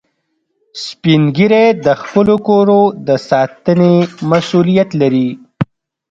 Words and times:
سپین 0.83 1.21
ږیری 1.35 1.65
د 1.85 1.87
خپلو 2.01 2.35
کورو 2.47 2.81
د 3.07 3.09
ساتنې 3.29 3.93
مسئولیت 4.31 4.89
لري 5.01 5.29